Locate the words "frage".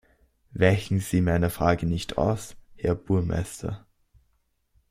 1.51-1.85